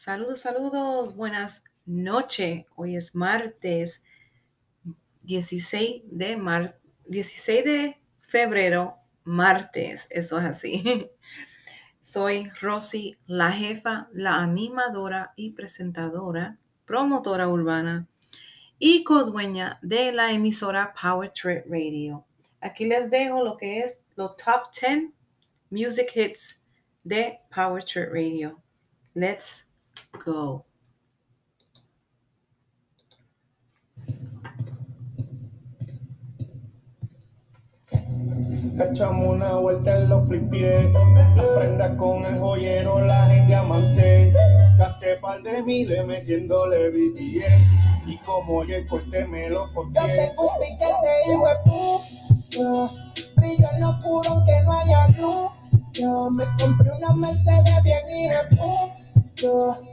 [0.00, 2.66] Saludos, saludos, buenas noches.
[2.76, 4.04] Hoy es martes
[5.24, 11.10] 16 de, mar 16 de febrero, martes, eso es así.
[12.00, 18.06] Soy Rosy, la jefa, la animadora y presentadora, promotora urbana
[18.78, 22.24] y codueña de la emisora Power Trip Radio.
[22.60, 25.10] Aquí les dejo lo que es los top 10
[25.70, 26.62] music hits
[27.02, 28.62] de Power Trip Radio.
[29.14, 29.67] Let's
[30.12, 30.64] go.
[38.76, 40.92] Cachamos una vuelta en los flipires.
[41.36, 44.34] Las prendas con el joyero, las en diamante.
[44.78, 48.06] Gasté par de miles metiéndole BTS.
[48.06, 50.00] Y como hoy el corte me lo corté.
[50.00, 52.94] Yo tengo un piquete, hijo de puta.
[53.36, 55.50] Brillo en lo oscuro aunque no haya luz.
[55.92, 59.88] Yo me compré una Mercedes bien hija de puta.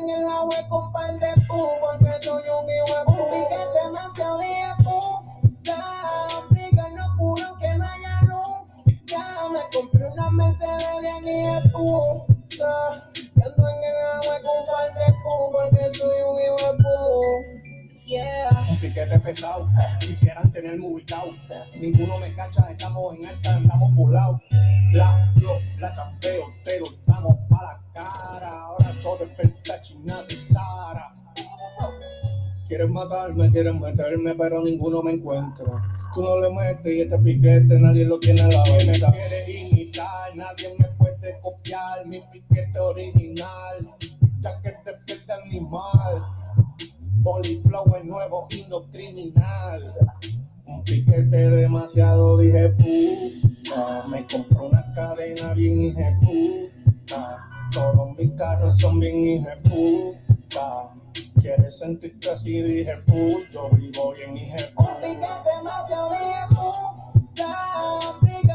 [0.00, 3.22] Y en el agua con par de pu, porque soy un hijo de puta.
[3.22, 5.76] Un piquete demasiado hijo de puta.
[6.48, 8.20] Brillo en lo oscuro aunque no haya.
[9.04, 12.72] Ya me compré una Mercedes bien hija de puta.
[13.14, 17.49] Y ando en el agua con par de pu, porque soy un hijo de.
[18.12, 21.30] Un piquete pesado, quisieran tenerme ubicado.
[21.80, 24.40] Ninguno me cacha, estamos en alta, andamos volados.
[24.92, 28.50] La, yo, la champeo, te lo damos para la cara.
[28.50, 31.12] Ahora todo es perfecta, china de Sara.
[32.66, 35.66] Quieren matarme, quieren meterme, pero ninguno me encuentra.
[36.12, 39.12] Tú no le metes y este piquete nadie lo tiene a la venta.
[39.12, 42.04] Quieres imitar, nadie me puede copiar.
[42.06, 43.88] Mi piquete original,
[44.40, 46.29] ya que te pierde animal.
[47.22, 48.48] Boliflow es nuevo
[48.90, 49.94] criminal.
[50.66, 54.06] Un piquete demasiado, dije puta.
[54.08, 57.48] Me compró una cadena bien hije puta.
[57.72, 60.94] Todos mis carros son bien hije puta.
[61.40, 63.50] Quieres sentirte así, dije puta.
[63.52, 67.56] Yo vivo bien hije Un piquete demasiado de puta.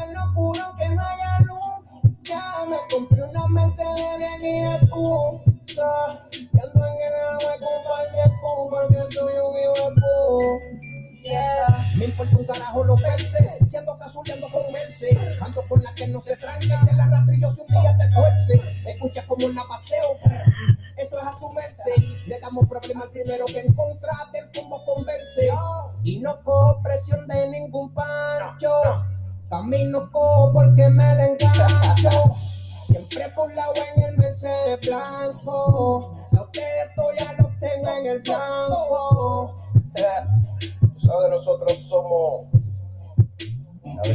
[0.04, 1.88] En lo oscuro que no haya luz.
[2.24, 6.28] Ya me compré una Mercedes bien hija de puta.
[6.32, 10.76] Y en el agua con porque soy un hijo de puta.
[11.22, 11.84] Yeah.
[11.96, 15.08] Me importa un carajo lo verse, siendo casuleando con Merce.
[15.40, 18.54] Ando con la que no se tranca, que la rastrillo si un día te tuerce.
[18.88, 20.18] Escucha como la paseo,
[20.96, 21.94] eso es asumirse.
[22.26, 25.50] Le damos problemas primero que en contra del combo converse.
[26.04, 28.70] Y no cojo presión de ningún pancho.
[29.50, 32.55] Camino cojo porque me la engancho.
[32.96, 36.10] Siempre por la en el Mercedes blanco.
[36.32, 39.54] A ustedes ya los tengo en el blanco.
[39.94, 42.46] Sabes nosotros somos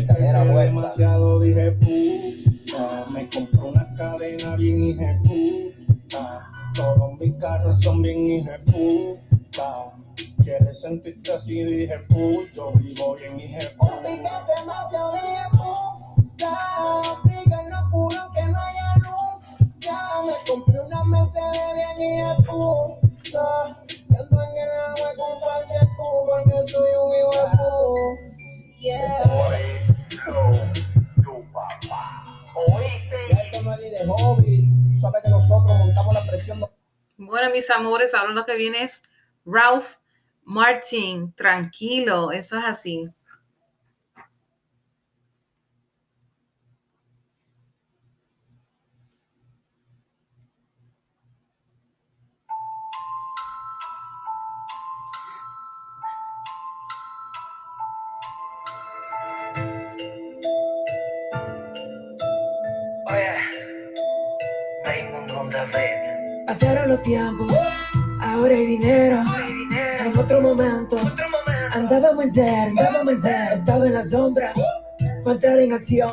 [0.07, 3.05] La demasiado, dije puta.
[3.11, 6.51] Me compró una cadena bien hije puta.
[6.73, 9.93] Todos mis carros son bien hije puta.
[10.43, 12.49] Quieres sentirte así, dije puta.
[12.55, 13.90] Yo vivo bien hije Un puta.
[37.81, 39.03] Amores, ahora lo que viene es
[39.45, 39.97] Ralph
[40.43, 41.33] Martin.
[41.33, 43.09] Tranquilo, eso es así.
[63.07, 63.35] Oye,
[64.85, 66.00] Raymond con David.
[66.51, 67.47] Pasaron los tiempos,
[68.19, 69.23] ahora hay dinero.
[70.05, 70.97] En otro momento,
[71.71, 73.53] andábamos en ser, andábamos en ser.
[73.53, 74.51] Estaba en la sombra,
[75.23, 76.11] para entrar en acción.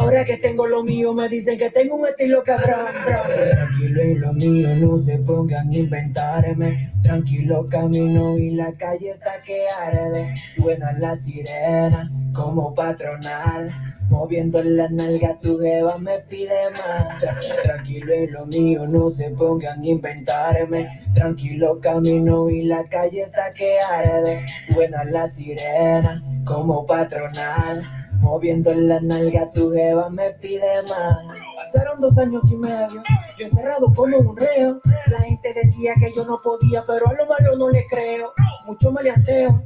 [0.00, 3.22] Ahora que tengo lo mío, me dicen que tengo un estilo cabrón, bro.
[3.52, 6.92] Tranquilo y lo mío, no se pongan a inventarme.
[7.00, 10.34] Tranquilo camino y la calle está que arde.
[10.56, 13.72] Suena la sirena como patronal.
[14.20, 17.06] Moviendo la nalga, tu jeva me pide más.
[17.22, 20.92] Tra- Tranquilo y lo mío, no se pongan a inventarme.
[21.14, 24.44] Tranquilo camino y la calle está que arde.
[24.74, 27.82] Suena la sirena como patronal.
[28.20, 31.16] Moviendo la nalga, tu jeva me pide más.
[31.56, 33.02] Pasaron dos años y medio,
[33.38, 34.82] yo encerrado como un reo.
[35.06, 38.34] La gente decía que yo no podía, pero a lo malo no le creo.
[38.66, 39.64] Mucho maleanteo,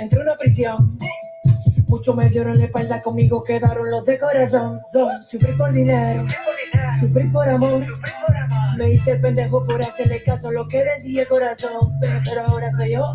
[0.00, 0.96] entré a una prisión.
[1.94, 4.80] Muchos me dieron la espalda, conmigo quedaron los de corazón.
[4.92, 6.26] Son, sufrí por dinero,
[6.98, 7.84] sufrí por amor.
[8.76, 11.96] Me hice pendejo por hacerle caso a lo que decía el corazón.
[12.00, 13.06] Pero ahora soy yo.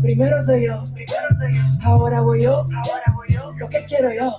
[0.00, 0.84] Primero soy yo.
[1.82, 2.62] Ahora voy yo.
[3.58, 4.30] Lo que quiero yo.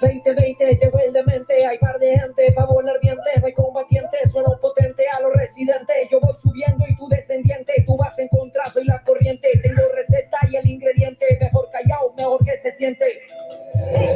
[0.00, 4.58] 2020 llegó el demente, hay par de gente pa' volar dientes, no hay combatientes, sueno
[4.60, 8.84] potente a los residentes, yo voy subiendo y tú descendiente, tú vas en contra, soy
[8.84, 13.06] la corriente, tengo receta y el ingrediente, mejor callado, mejor que se siente.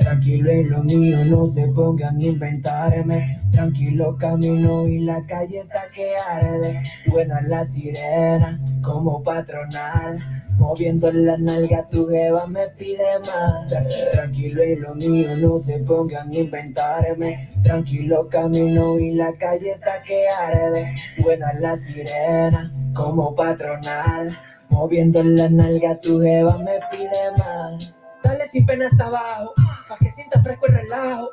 [0.01, 3.41] Tranquilo en lo mío, no se pongan a inventarme.
[3.53, 6.83] Tranquilo camino y la calle está que arde.
[7.05, 10.19] Suena la sirena como patronal.
[10.59, 13.73] Moviendo la nalga, tu jeva me pide más.
[14.13, 17.41] Tranquilo en lo mío, no se pongan a inventarme.
[17.63, 20.95] Tranquilo camino y la calle está que arde.
[21.21, 24.37] Suena la sirena como patronal.
[24.71, 28.00] Moviendo la nalga, tu jeva me pide más.
[28.51, 29.55] Sin pena hasta abajo,
[29.89, 31.29] pa' que sienta fresco el relajo.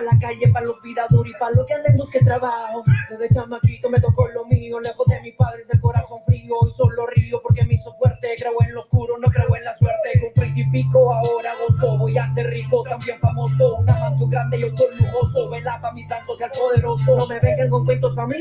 [0.00, 2.82] Pa' la calle, pa' los piraduros y pa' los que anden busque trabajo.
[3.08, 6.40] Desde chamaquito me tocó lo mío, lejos de mis padres el corazón frío.
[6.66, 9.74] Y solo río porque me hizo fuerte, creo en lo oscuro, no creo en la
[9.76, 10.32] suerte.
[10.34, 13.76] Con y pico ahora gozo, voy a ser rico, también famoso.
[13.76, 17.16] Una mansión grande y otro lujoso, vela pa' mi santo sea el poderoso.
[17.16, 18.36] No me vengan con cuentos a mí,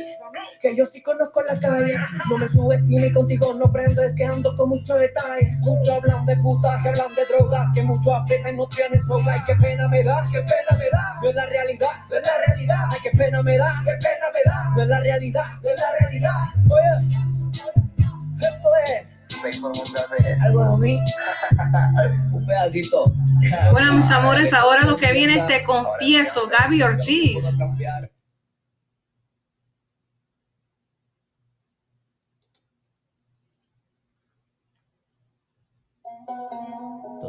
[0.60, 1.96] que yo sí conozco la calle.
[2.30, 5.58] No me subestime y contigo no prendo, es que ando con mucho detalle.
[5.60, 9.34] Mucho hablan de putas, que hablan de drogas, que mucho aprietan y no tienen soga.
[9.34, 11.10] Ay, qué pena me da, qué pena me da.
[11.50, 12.78] Realidad, no es la realidad.
[12.92, 14.70] Ay, qué pena me da, qué pena me da.
[14.76, 16.36] No es la realidad, no es la realidad.
[16.70, 17.08] Oye,
[18.40, 18.70] esto
[19.48, 19.62] es
[20.42, 21.00] algo de mí,
[22.34, 23.14] un pedacito.
[23.72, 27.58] Bueno, mis amores, ahora lo que viene es Te Confieso, Gaby Ortiz.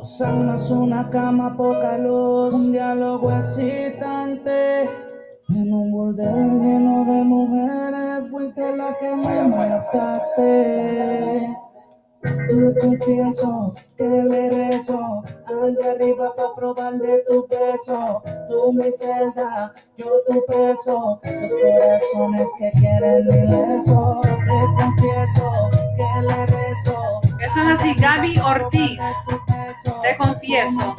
[0.00, 4.88] Dos almas, una cama, poca luz, un diálogo excitante.
[5.50, 10.75] En un burdel lleno de mujeres, fuiste la que me mataste.
[12.23, 18.23] Te confieso que le rezo al de arriba para probar de tu peso.
[18.49, 21.20] Tú mi celda, yo tu peso.
[21.23, 24.23] Los corazones que quieren mi leso.
[24.23, 27.20] Te confieso que le rezo.
[27.41, 29.00] Eso es así, Gaby Ortiz.
[30.02, 30.94] Te confieso.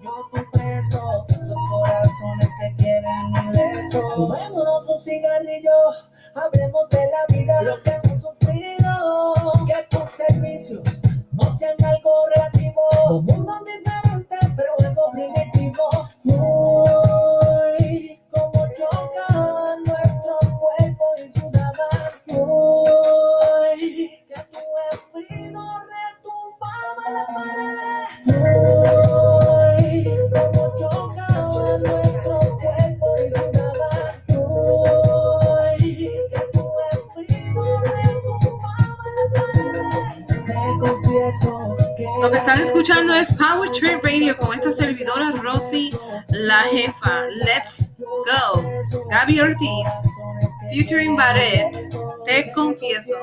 [0.00, 4.02] Yo tu preso, los corazones que quieren mi leso.
[4.14, 5.72] Fumémonos un cigarrillo,
[6.34, 9.34] hablemos de la vida, lo que hemos sufrido.
[9.66, 12.82] Que tus servicios no sean algo relativo.
[13.10, 14.05] Un mundo diferente,
[42.26, 45.96] Lo que están escuchando es Power Trip Radio con esta servidora Rosy,
[46.30, 47.26] la jefa.
[47.44, 49.08] Let's go.
[49.10, 49.88] Gaby Ortiz,
[50.68, 51.72] featuring Barrett.
[52.24, 53.14] Te confieso.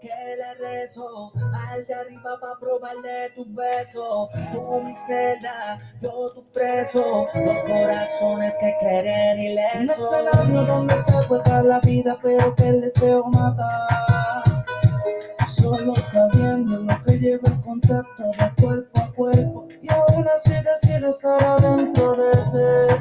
[0.00, 4.28] que le rezo al de arriba para probarle tu beso.
[4.52, 7.26] Tú mi celda, yo tu preso.
[7.34, 9.76] Los corazones que quieren y leso.
[9.76, 13.99] Un escenario donde se juega la vida, pero que el deseo mata.
[15.70, 19.68] Solo sabiendo lo que lleva el contacto de cuerpo a cuerpo.
[19.80, 22.96] Y aún así decide estar adentro de ti.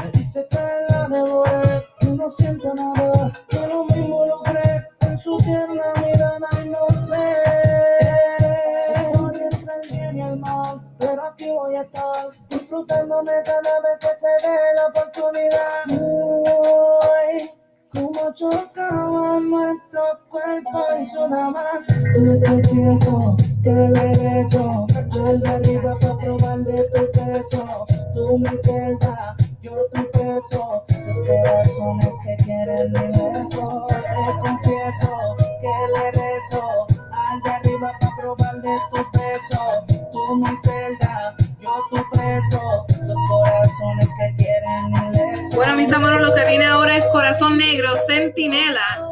[0.00, 5.36] Me dice que la devoré, que no siento nada, que lo mismo logré en su
[5.38, 7.34] tierna mirada y no sé
[8.84, 13.80] si estoy entre el bien y el mal, pero aquí voy a estar disfrutándome cada
[13.80, 15.86] vez que se dé la oportunidad.
[15.88, 17.50] Uy,
[17.96, 21.82] como chocaban nuestros cuerpos y sudaban.
[22.14, 27.86] Te confieso que le beso al de arriba para probar de tu peso.
[28.14, 30.84] Tú mi celda, yo tu peso.
[30.88, 33.86] Los corazones que quieren mi beso.
[33.88, 35.15] Te confieso
[46.26, 49.05] lo que viene ahora es Corazón Negro, Centinela.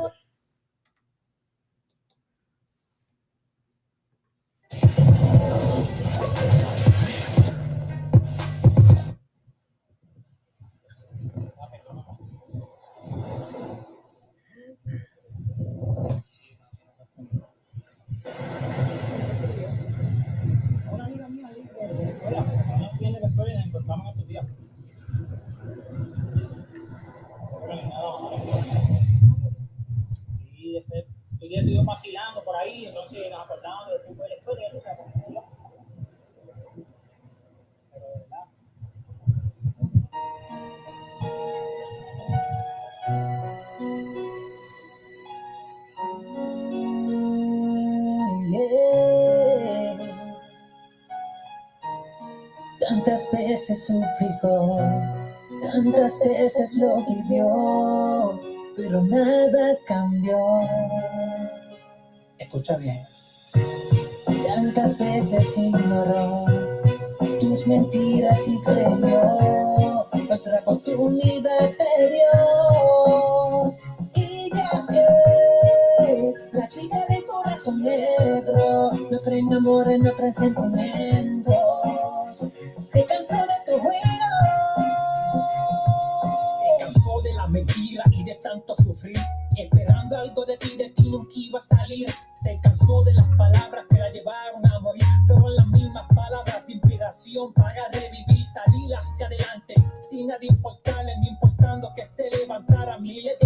[31.64, 35.44] estuvieron vacilando por ahí, entonces nos acordábamos del tiempo de la historia, de ¿verdad?
[48.50, 48.94] Yeah.
[52.80, 54.78] Tantas veces suplicó,
[55.62, 58.40] tantas veces lo pidió,
[58.76, 60.38] pero nada cambió
[62.54, 62.96] escucha bien.
[64.46, 66.44] Tantas veces ignoró
[67.40, 73.75] tus mentiras y creyó, otra oportunidad te dio.
[74.14, 74.87] Y ya
[76.06, 81.33] es la chica del corazón negro, no cree en amor, no cree en sentimiento.
[97.14, 99.75] motivación para revivir, salir hacia adelante,
[100.11, 103.38] sin nada importarle, ni importando que se levantara miles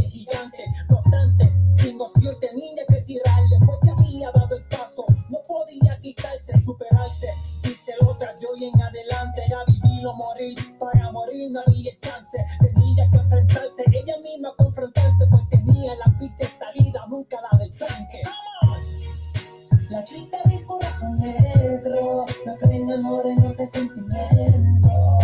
[22.88, 25.18] sin amor en este sentimiento.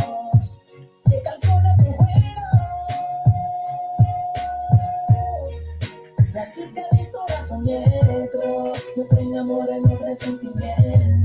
[1.09, 2.43] Se cansó de tu juego.
[6.35, 11.24] La chica del corazón negro, no tiene amor en un resentimiento.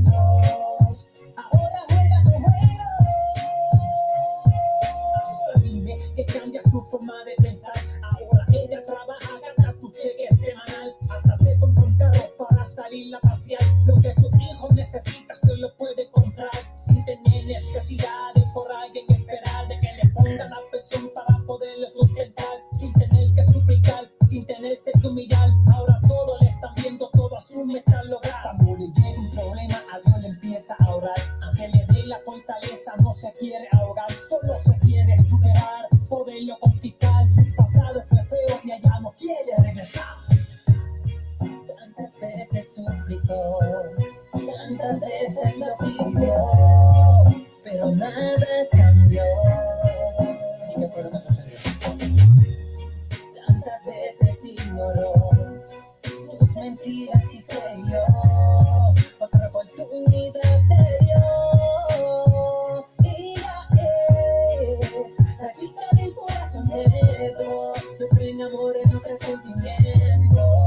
[68.70, 70.64] amores no presentimiento.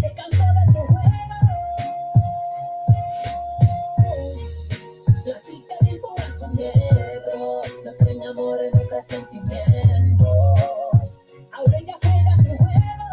[0.00, 1.38] Se cansó de tu juego.
[5.26, 10.54] La chica del corazón negro, no tiene amores no presentimiento.
[11.52, 13.06] Ahora ella juega su juego.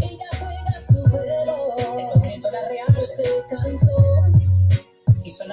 [0.00, 1.56] Ella juega su juego.
[2.52, 3.96] La real se cansó.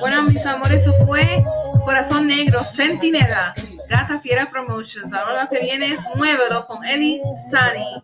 [0.02, 1.44] Bueno, mis amores, eso fue
[1.86, 3.54] Corazón Negro, Centinela.
[4.48, 5.14] Promotions.
[5.14, 7.99] Ahora lo que viene es Muévelo con Eli Sani.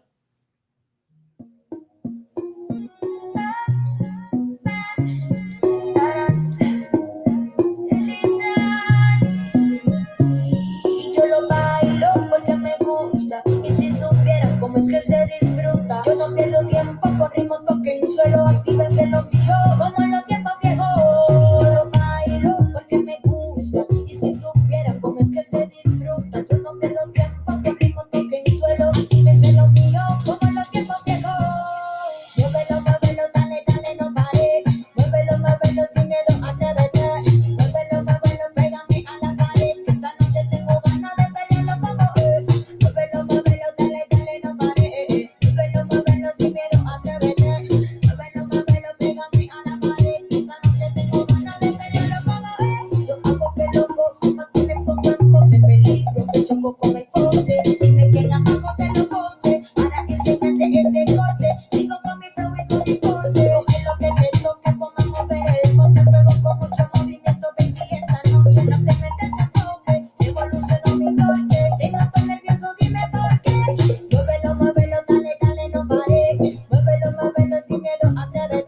[77.55, 78.65] los dineros a través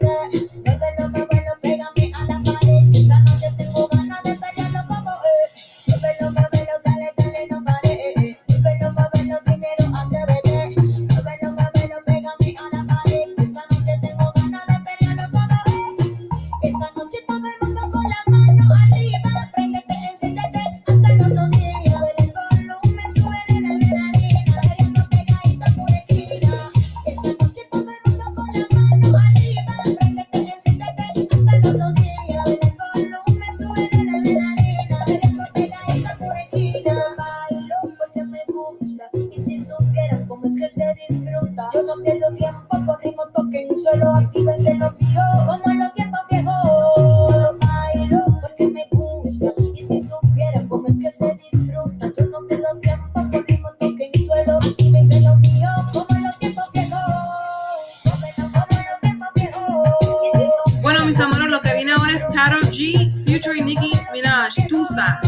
[64.98, 65.27] passar.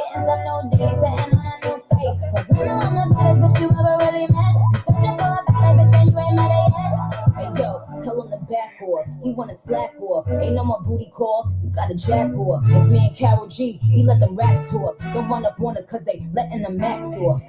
[0.00, 2.20] Getting some new days, sitting on a new face.
[2.32, 4.56] Cause I know I'm the baddest bitch you ever really met.
[4.80, 6.92] Searching for a better bitch and you ain't met it yet.
[7.36, 9.06] Hey yo, tell him to back off.
[9.22, 10.24] He wanna slack off.
[10.40, 12.64] Ain't no more booty calls, you gotta jack off.
[12.70, 14.96] It's me and Carol G, we let them racks talk.
[15.12, 17.42] Don't run up on us cause they letting the max off.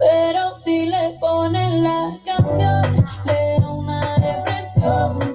[0.00, 5.25] Pero si le ponen la canción, le da una depresión.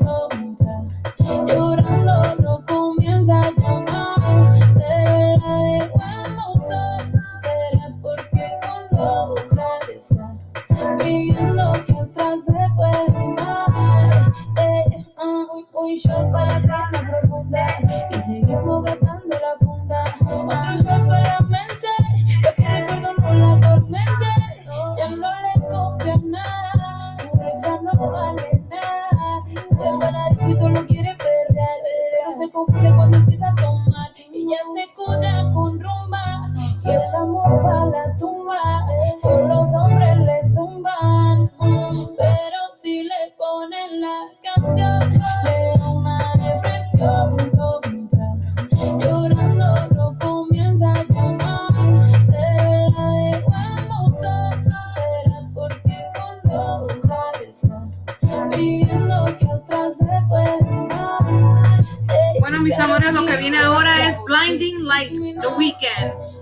[65.09, 66.40] the weekend.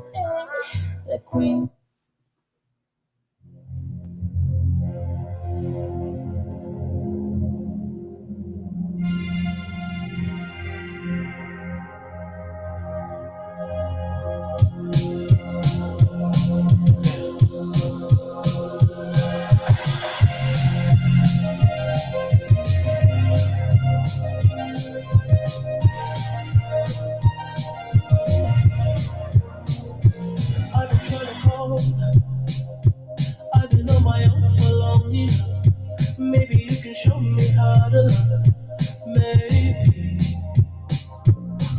[39.08, 40.20] Maybe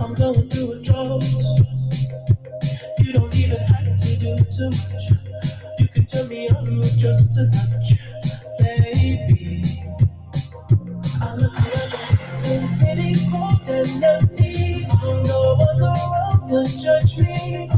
[0.01, 1.25] I'm going through a drought.
[2.99, 5.11] You don't even have to do too much.
[5.79, 7.95] You can turn me on with just a touch,
[8.59, 9.63] baby.
[11.23, 14.87] I look around, since it's cold and empty,
[15.29, 17.71] no one's around to judge me.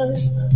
[0.00, 0.49] time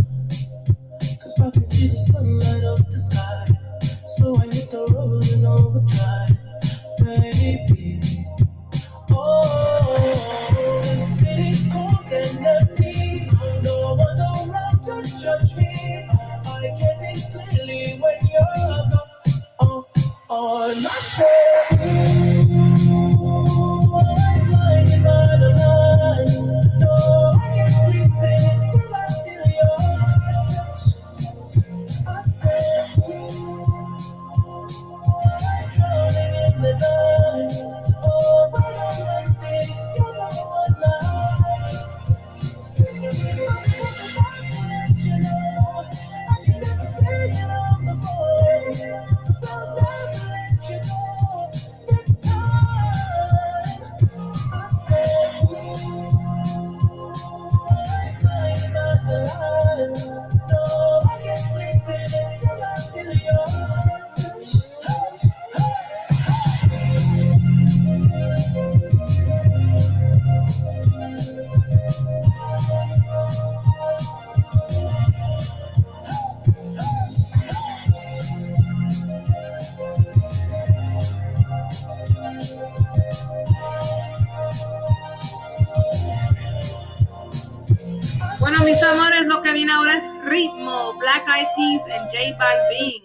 [92.15, 93.04] day by day.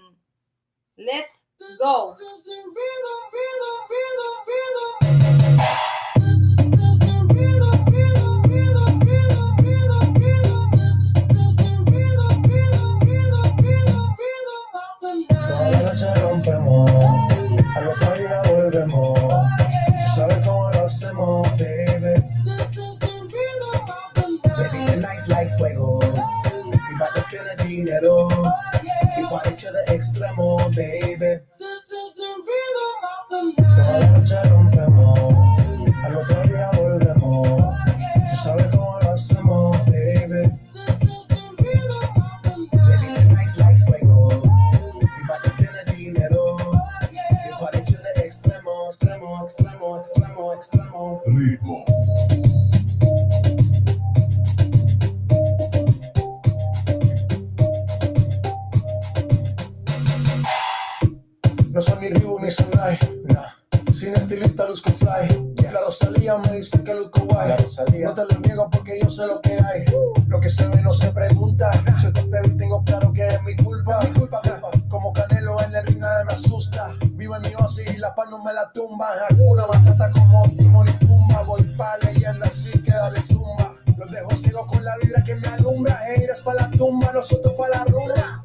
[68.50, 69.84] ciego porque yo sé lo que hay.
[70.26, 71.70] Lo que se ve no se pregunta.
[72.02, 74.00] Yo te espero y tengo claro que es mi culpa.
[74.02, 74.70] Mi culpa, culpa.
[74.88, 76.94] Como Canelo en el ring me asusta.
[77.12, 79.08] Vivo en mi oasis y la paz no me la tumba.
[79.28, 81.42] Hakuna Matata como Timor y Pumba.
[81.42, 83.74] Voy pa' leyenda así que dale zumba.
[83.96, 86.00] Los dejo ciego con la vibra que me alumbra.
[86.08, 88.42] Heiras pa' la tumba, nosotros pa' la rumba.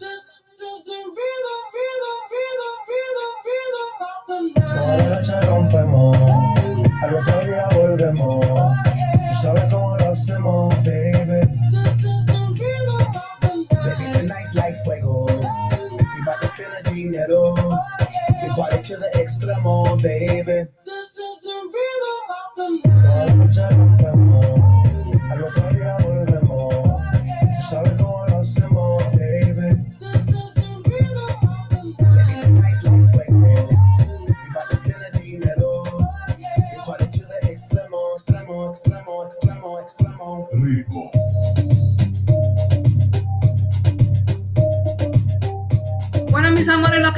[4.56, 6.18] Toda la noche rompemos,
[7.02, 8.55] al otro día volvemos.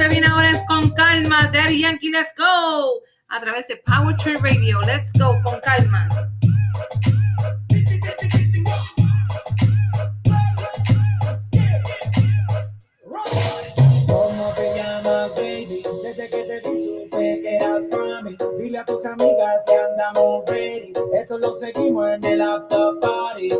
[0.08, 1.50] viene ahora es con calma.
[1.52, 3.02] Daddy Yankee, let's go.
[3.28, 4.80] A través de Power Radio.
[4.82, 6.08] Let's go con calma.
[14.06, 15.82] ¿Cómo te llamas, baby?
[16.02, 18.36] Desde que te vi supe que eras para mí.
[18.58, 20.92] Dile a tus amigas que andamos ready.
[21.12, 23.50] Esto lo seguimos en el after party.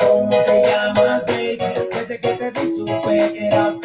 [0.00, 1.58] ¿Cómo te llamas, baby?
[1.92, 3.77] Desde que te vi supe que eras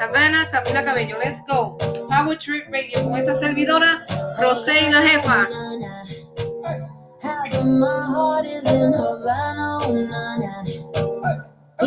[0.00, 1.16] Havana, Camila Cabello.
[1.18, 1.76] Let's go.
[2.08, 4.04] Power Trip Radio con esta servidora,
[4.40, 5.48] Rosé y la jefa.
[7.62, 9.78] My heart is in Havana.
[9.82, 9.92] Oh,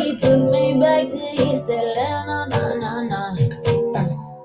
[0.00, 3.20] He took me back to East Atlanta, na na na.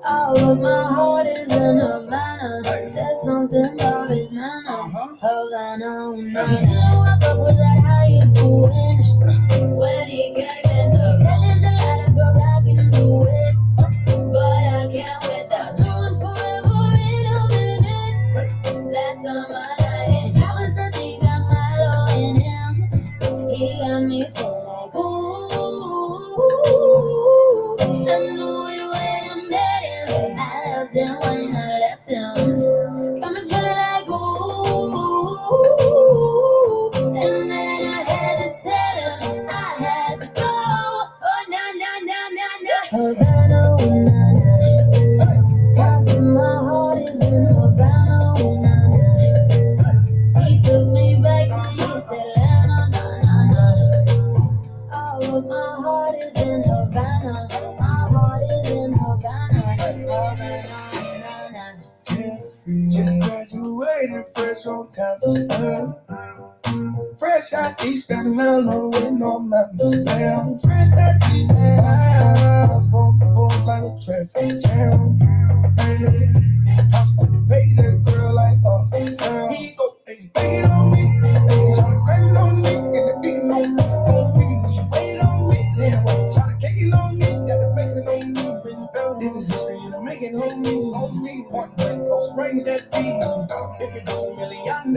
[0.04, 2.60] All of my heart is in Havana.
[2.64, 5.16] There's something about his manners, uh-huh.
[5.22, 6.72] Havana, oh, na na.
[6.72, 9.09] I wake up with that, how you doing?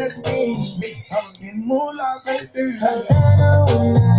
[0.03, 1.05] this means me.
[1.11, 2.53] I was getting more like this.
[2.53, 4.12] Havana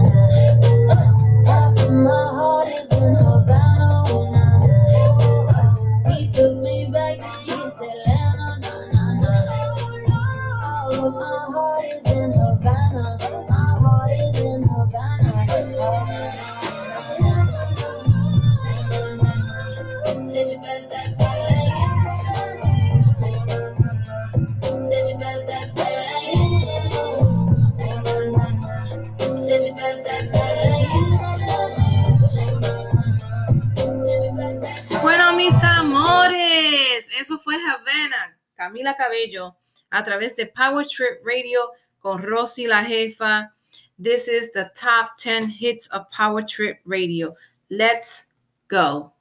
[38.64, 39.54] Camila Cabello
[39.92, 41.60] a través de Power Trip Radio
[42.00, 43.50] con Rosy la Jefa.
[43.98, 47.36] This is the top 10 hits of Power Trip Radio.
[47.70, 48.26] Let's
[48.68, 49.12] go.